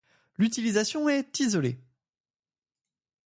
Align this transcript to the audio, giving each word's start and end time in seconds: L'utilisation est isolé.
L'utilisation 0.39 1.09
est 1.09 1.39
isolé. 1.41 1.79